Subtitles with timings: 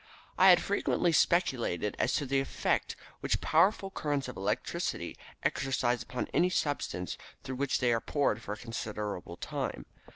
[0.35, 6.27] I had frequently speculated as to the effect which powerful currents of electricity exercise upon
[6.33, 9.85] any substance through which they are poured for a considerable time.